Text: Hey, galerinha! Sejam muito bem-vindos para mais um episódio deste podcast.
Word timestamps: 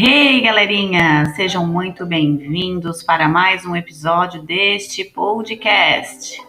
Hey, 0.00 0.40
galerinha! 0.42 1.34
Sejam 1.34 1.66
muito 1.66 2.06
bem-vindos 2.06 3.02
para 3.02 3.28
mais 3.28 3.66
um 3.66 3.74
episódio 3.74 4.40
deste 4.40 5.02
podcast. 5.02 6.40